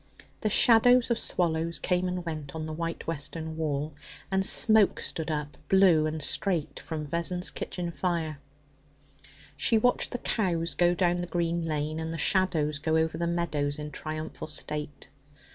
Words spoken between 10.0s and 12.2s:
the cows go down the green lane, and the